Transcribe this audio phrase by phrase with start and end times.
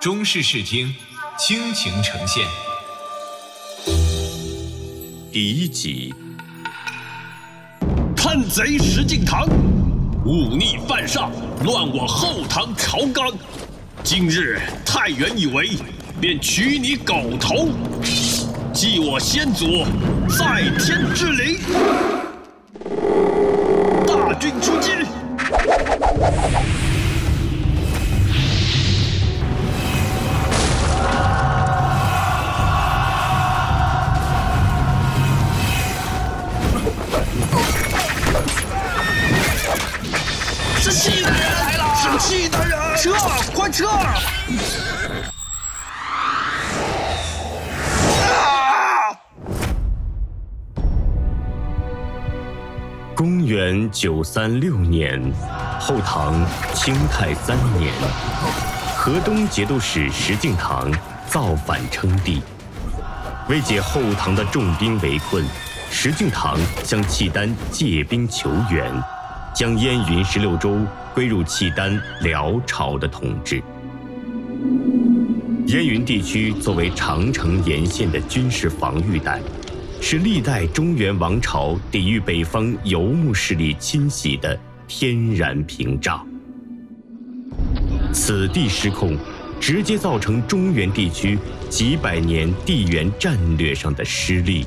[0.00, 0.94] 中式视听，
[1.38, 2.46] 倾情呈现。
[5.30, 6.14] 第一集，
[8.16, 9.46] 叛贼石敬瑭，
[10.24, 11.30] 忤逆犯上，
[11.64, 13.30] 乱我后唐朝纲。
[14.02, 15.68] 今日太原以为，
[16.18, 17.68] 便取你狗头，
[18.72, 19.84] 祭我先祖，
[20.30, 21.58] 在天之灵。
[24.06, 24.92] 大军出击！
[43.00, 43.14] 撤！
[43.54, 43.88] 快撤！
[53.16, 55.18] 公元九三六年，
[55.80, 56.34] 后唐
[56.74, 57.90] 清泰三年，
[58.94, 60.94] 河东节度使石敬瑭
[61.26, 62.42] 造反称帝。
[63.48, 65.42] 为解后唐的重兵围困，
[65.90, 68.92] 石敬瑭向契丹借兵求援。
[69.52, 70.78] 将燕云十六州
[71.14, 73.62] 归入契丹辽朝的统治。
[75.66, 79.40] 燕云地区作为长城沿线的军事防御带，
[80.00, 84.58] 是历代中原王朝抵御北方游牧势力侵袭的
[84.88, 86.26] 天然屏障。
[88.12, 89.16] 此地失控，
[89.60, 94.66] 直接造成中原地区几百年地缘战略上的失利。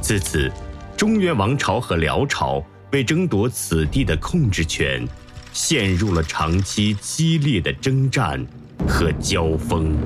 [0.00, 0.52] 自此，
[0.96, 2.64] 中原王朝和辽朝。
[2.92, 5.04] 为争夺此地的控制权，
[5.54, 8.44] 陷入了长期激烈的征战
[8.88, 9.96] 和交锋。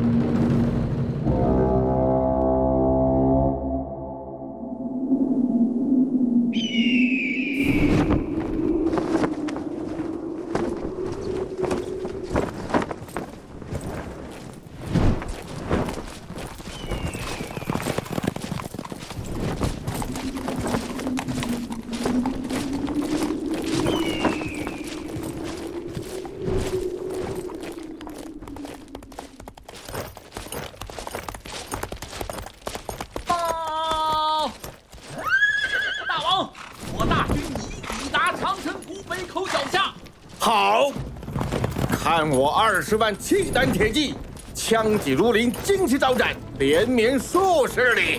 [42.11, 44.15] 看我二十万契丹铁骑，
[44.55, 48.19] 枪戟如林，旌旗招展，连绵数十里，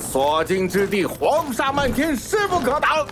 [0.00, 3.06] 所经之地黄沙漫天，势不可挡，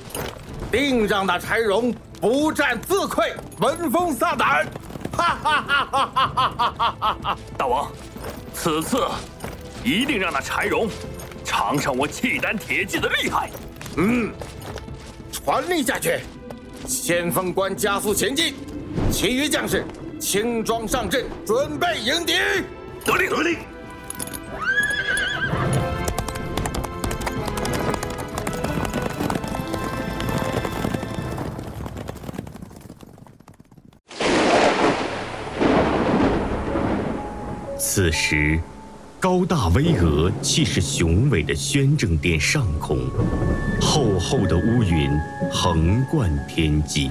[0.73, 4.67] 定让那柴荣不战自溃，闻风丧胆！
[5.13, 7.39] 哈哈哈哈哈哈！
[7.59, 7.93] 大王，
[8.55, 9.07] 此次
[9.85, 10.89] 一定让那柴荣
[11.45, 13.51] 尝尝我契丹铁骑的厉害。
[13.99, 14.33] 嗯，
[15.31, 16.21] 传令下去，
[16.87, 18.55] 先锋官加速前进，
[19.11, 19.85] 其余将士。
[20.21, 22.33] 轻装上阵，准备迎敌。
[23.05, 23.59] 得令，得令。
[37.79, 38.61] 此时，
[39.19, 42.99] 高大巍峨、气势雄伟的宣政殿上空，
[43.81, 45.11] 厚厚的乌云
[45.51, 47.11] 横贯天际，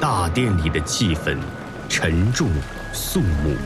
[0.00, 1.38] 大殿里的气氛。
[1.88, 2.48] 沉重
[2.92, 3.56] 肃穆。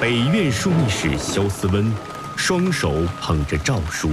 [0.00, 1.92] 北院枢密使萧思温，
[2.36, 4.12] 双手捧着诏书，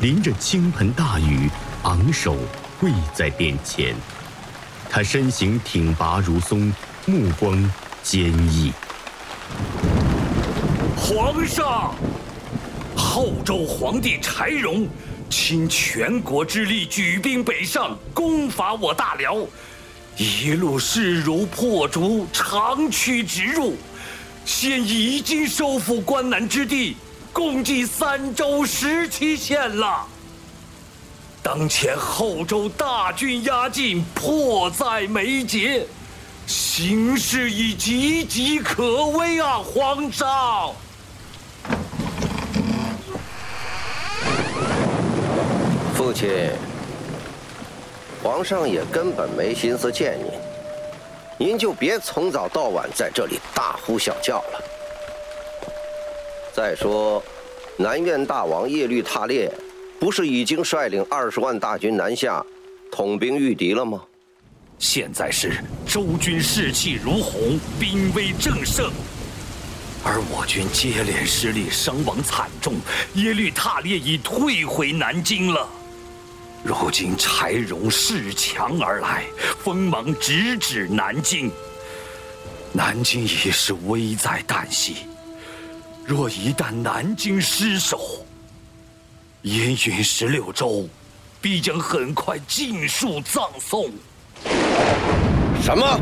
[0.00, 1.48] 淋着倾盆大雨，
[1.84, 2.36] 昂首
[2.80, 3.94] 跪在殿前。
[4.90, 6.72] 他身形挺拔如松，
[7.06, 7.56] 目光
[8.02, 8.72] 坚毅。
[10.96, 11.94] 皇上，
[12.96, 14.86] 后周皇帝柴荣，
[15.30, 19.36] 倾全国之力举兵北上，攻伐我大辽。
[20.16, 23.76] 一路势如破竹，长驱直入，
[24.44, 26.96] 现已经收复关南之地，
[27.32, 30.06] 共计三州十七县了。
[31.42, 35.86] 当前后周大军压境，迫在眉睫，
[36.46, 39.58] 形势已岌岌可危啊！
[39.58, 40.72] 皇上，
[45.94, 46.28] 父亲。
[48.22, 50.16] 皇上也根本没心思见
[51.38, 54.64] 您，您就别从早到晚在这里大呼小叫了。
[56.54, 57.20] 再说，
[57.76, 59.52] 南院大王耶律塔烈，
[59.98, 62.44] 不是已经率领二十万大军南下，
[62.92, 64.00] 统兵御敌了吗？
[64.78, 68.92] 现在是周军士气如虹，兵威正盛，
[70.04, 72.74] 而我军接连失利，伤亡惨重，
[73.14, 75.68] 耶律塔烈已退回南京了。
[76.64, 79.24] 如今柴荣恃强而来，
[79.64, 81.50] 锋芒直指南京，
[82.72, 84.98] 南京已是危在旦夕。
[86.06, 88.24] 若一旦南京失守，
[89.42, 90.88] 燕云十六州
[91.40, 93.90] 必将很快尽数葬送。
[95.60, 96.00] 什么？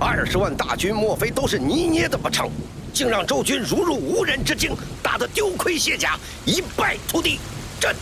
[0.00, 2.50] 二十万大军，莫非都是你捏的不成？
[2.94, 7.38] 竟让周军如入无人之境，打得丢盔卸甲，一败涂地，
[7.80, 7.94] 这，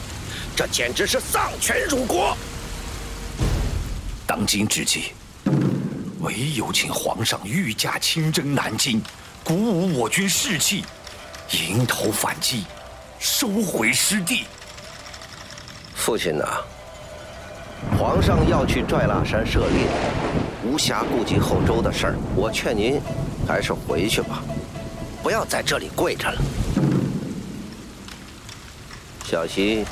[0.56, 2.36] 这简直是丧权辱国！
[4.26, 5.12] 当今之计，
[6.20, 9.02] 唯有请皇上御驾亲征南京，
[9.44, 10.84] 鼓舞我军士气，
[11.52, 12.64] 迎头反击，
[13.18, 14.44] 收回失地。
[15.94, 16.44] 父亲呐，
[17.98, 19.86] 皇上要去拽拉山涉猎，
[20.64, 22.14] 无暇顾及后周的事儿。
[22.34, 23.00] 我劝您，
[23.46, 24.42] 还是回去吧，
[25.22, 26.40] 不要在这里跪着了。
[29.28, 29.84] 小心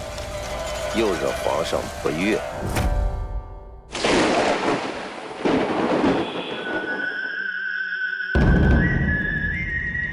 [0.96, 2.38] 又惹皇上不悦。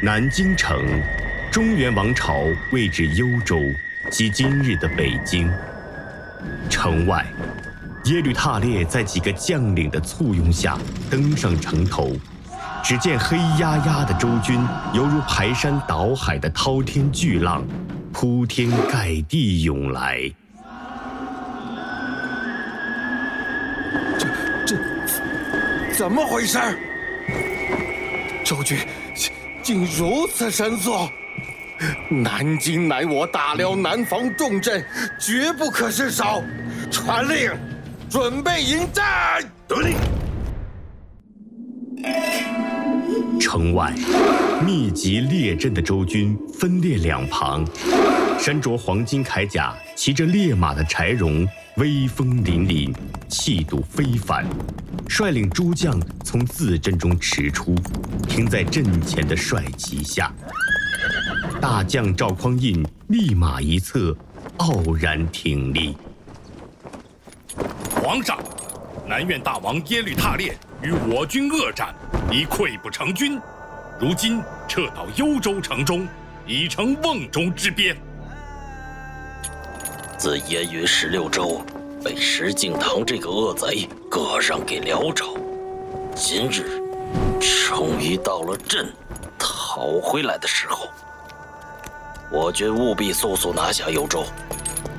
[0.01, 0.75] 南京城，
[1.51, 2.33] 中原王朝
[2.71, 3.59] 位置幽州，
[4.09, 5.47] 即今日的北京。
[6.67, 7.23] 城外，
[8.05, 10.79] 耶律塔烈在几个将领的簇拥下
[11.11, 12.11] 登上城头。
[12.83, 14.59] 只见黑压压的周军，
[14.93, 17.63] 犹如排山倒海的滔天巨浪，
[18.13, 20.19] 铺天盖地涌来。
[24.17, 24.27] 这
[24.65, 24.75] 这
[25.93, 26.59] 怎么回事？
[28.43, 28.77] 周军
[29.63, 31.07] 竟如此神速！
[32.09, 34.85] 南京乃我大辽南方重镇，
[35.19, 36.43] 绝不可失守。
[36.91, 37.51] 传令，
[38.09, 39.41] 准备迎战。
[39.67, 39.95] 得令。
[43.73, 43.93] 外，
[44.65, 47.65] 密集列阵的周军分列两旁，
[48.39, 51.47] 身着黄金铠甲、骑着烈马的柴荣
[51.77, 52.93] 威风凛凛，
[53.27, 54.45] 气度非凡，
[55.07, 57.75] 率领诸将从自阵中驰出，
[58.27, 60.31] 停在阵前的帅旗下。
[61.59, 64.15] 大将赵匡胤立马一侧，
[64.57, 65.95] 傲然挺立。
[68.01, 68.37] 皇上，
[69.07, 71.93] 南院大王耶律塔列与我军恶战，
[72.31, 73.39] 已溃不成军，
[74.01, 76.07] 如今撤到幽州城中，
[76.47, 77.95] 已成瓮中之鳖。
[80.17, 81.63] 自燕云十六州
[82.03, 85.35] 被石敬瑭这个恶贼割让给辽朝，
[86.15, 86.81] 今日
[87.29, 88.91] 终于到了朕
[89.37, 90.89] 讨回来的时候。
[92.31, 94.25] 我军务必速速拿下幽州，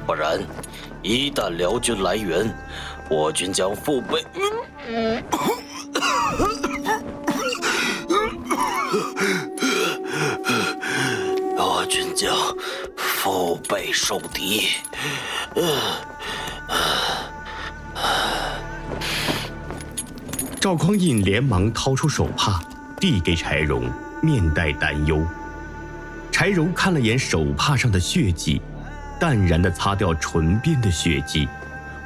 [0.06, 0.40] 不然，
[1.02, 2.48] 一旦辽军来援，
[3.10, 4.24] 我军将腹背，
[5.32, 5.61] 我
[13.22, 14.62] 腹背受敌。
[20.58, 22.60] 赵匡胤连忙掏出手帕，
[22.98, 23.88] 递给柴荣，
[24.20, 25.24] 面带担忧。
[26.32, 28.60] 柴荣看了眼手帕上的血迹，
[29.20, 31.48] 淡然的擦掉唇边的血迹，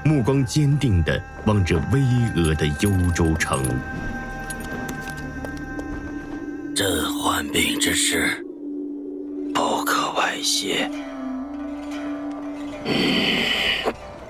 [0.05, 1.99] 目光坚定的望着巍
[2.35, 3.65] 峨的幽州城。
[6.75, 8.56] 朕患病之事，不
[10.47, 10.89] 可外泄。
[12.85, 13.43] 嗯，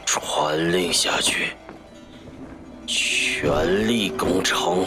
[0.07, 1.49] 传令下去，
[2.87, 4.87] 全力攻城，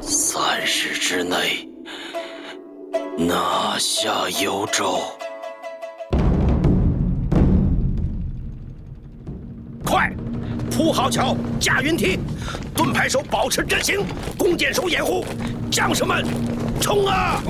[0.00, 1.68] 三日之内。
[3.18, 5.00] 拿下幽州！
[9.84, 10.10] 快，
[10.70, 12.18] 铺好桥，架云梯，
[12.74, 14.02] 盾牌手保持阵型，
[14.38, 15.22] 弓箭手掩护，
[15.70, 16.24] 将士们，
[16.80, 17.42] 冲啊！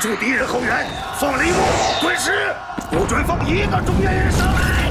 [0.00, 0.86] 住敌人后援，
[1.18, 1.60] 放铃木
[2.00, 2.54] 滚石，
[2.90, 4.90] 不准放一个中原人上来！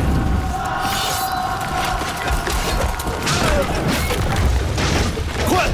[5.49, 5.65] 快，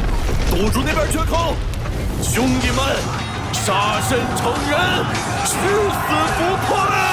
[0.49, 1.53] 堵住那边缺口！
[2.23, 2.77] 兄弟们，
[3.51, 4.79] 杀身成仁，
[5.43, 5.57] 誓死
[6.37, 7.04] 不退！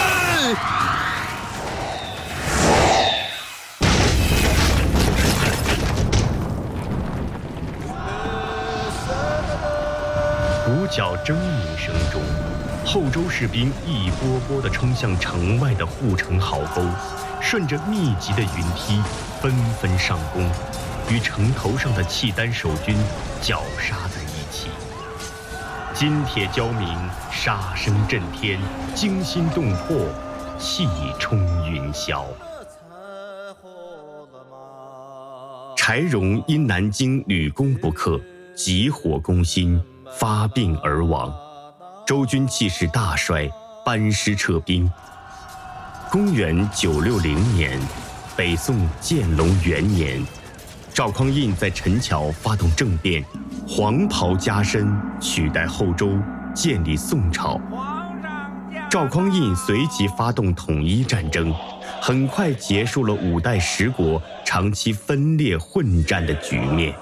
[10.94, 12.20] 角争鸣声中，
[12.84, 16.82] 后周士兵一波波地冲向城外的护城壕沟，
[17.40, 19.00] 顺着密集的云梯
[19.40, 20.46] 纷纷上攻，
[21.10, 22.94] 与城头上的契丹守军
[23.40, 24.68] 绞杀在一起。
[25.94, 26.86] 金铁交鸣，
[27.32, 28.60] 杀声震天，
[28.94, 30.06] 惊心动魄，
[30.58, 30.86] 气
[31.18, 31.38] 冲
[31.72, 32.22] 云霄。
[35.74, 38.20] 柴荣因南京屡攻不克，
[38.54, 39.80] 急火攻心，
[40.18, 41.32] 发病而亡。
[42.06, 43.50] 周军气势大衰，
[43.84, 44.90] 班师撤兵。
[46.10, 47.80] 公元九六零年，
[48.36, 50.24] 北宋建隆元年，
[50.92, 53.24] 赵匡胤在陈桥发动政变，
[53.66, 56.18] 黄袍加身，取代后周，
[56.54, 57.60] 建立宋朝。
[58.90, 61.54] 赵匡胤随即发动统一战争。
[62.04, 66.92] 很快结束了五代十国长期分裂混战的局面。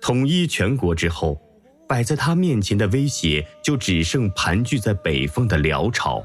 [0.00, 1.40] 统一全国之后，
[1.88, 6.22] 摆在他面前的威胁就只剩盘踞在北方的辽朝。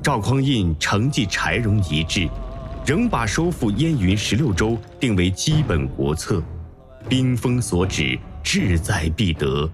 [0.00, 2.28] 赵匡胤承继柴荣遗志，
[2.86, 6.40] 仍把收复燕云十六州定为基本国策，
[7.08, 9.68] 兵锋所指，志在必得。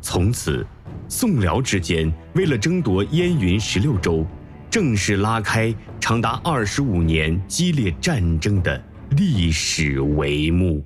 [0.00, 0.64] 从此，
[1.08, 4.24] 宋辽之间为了争夺燕云十六州。
[4.70, 10.84] 正式拉开长达二十五年激烈战争的历史帷幕。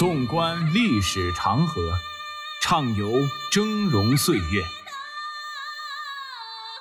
[0.00, 1.92] 纵观历史长河，
[2.62, 3.12] 畅游
[3.52, 4.64] 峥嵘岁月，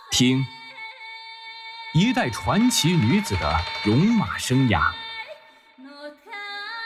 [0.10, 0.46] 听
[1.94, 4.94] 一代传奇女子的戎马生涯，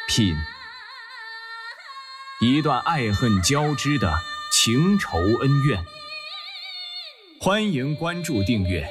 [0.08, 0.36] 品
[2.42, 4.12] 一段爱恨交织的。
[4.52, 5.86] 情仇恩怨，
[7.40, 8.88] 欢迎关注订阅。